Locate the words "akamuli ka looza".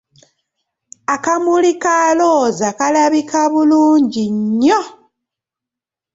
1.13-2.69